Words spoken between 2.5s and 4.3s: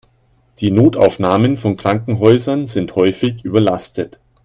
sind häufig überlastet.